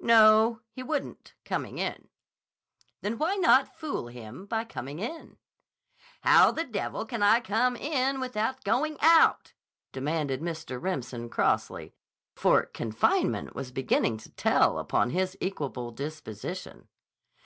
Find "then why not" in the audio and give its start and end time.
3.02-3.76